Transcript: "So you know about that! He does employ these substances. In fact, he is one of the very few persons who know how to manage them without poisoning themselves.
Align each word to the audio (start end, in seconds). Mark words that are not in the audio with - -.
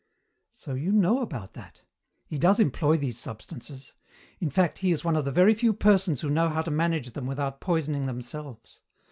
"So 0.51 0.73
you 0.73 0.91
know 0.91 1.19
about 1.21 1.53
that! 1.53 1.83
He 2.25 2.39
does 2.39 2.59
employ 2.59 2.97
these 2.97 3.19
substances. 3.19 3.93
In 4.39 4.49
fact, 4.49 4.79
he 4.79 4.91
is 4.91 5.03
one 5.03 5.15
of 5.15 5.25
the 5.25 5.31
very 5.31 5.53
few 5.53 5.73
persons 5.73 6.21
who 6.21 6.29
know 6.31 6.49
how 6.49 6.63
to 6.63 6.71
manage 6.71 7.11
them 7.11 7.27
without 7.27 7.61
poisoning 7.61 8.07
themselves. 8.07 8.81